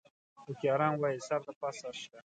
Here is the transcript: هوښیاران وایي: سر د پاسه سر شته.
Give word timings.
هوښیاران 0.43 0.93
وایي: 0.97 1.19
سر 1.27 1.39
د 1.45 1.47
پاسه 1.59 1.79
سر 1.81 1.95
شته. 2.01 2.19